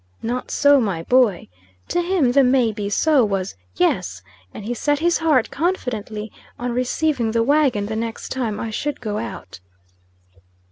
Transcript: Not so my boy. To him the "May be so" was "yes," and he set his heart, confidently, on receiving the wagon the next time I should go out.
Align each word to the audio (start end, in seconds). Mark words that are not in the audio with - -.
Not 0.23 0.49
so 0.49 0.79
my 0.81 1.03
boy. 1.03 1.47
To 1.89 2.01
him 2.01 2.31
the 2.31 2.43
"May 2.43 2.71
be 2.71 2.89
so" 2.89 3.23
was 3.23 3.53
"yes," 3.75 4.23
and 4.51 4.65
he 4.65 4.73
set 4.73 4.97
his 4.97 5.19
heart, 5.19 5.51
confidently, 5.51 6.31
on 6.57 6.71
receiving 6.71 7.33
the 7.33 7.43
wagon 7.43 7.85
the 7.85 7.95
next 7.95 8.29
time 8.29 8.59
I 8.59 8.71
should 8.71 8.99
go 8.99 9.19
out. 9.19 9.59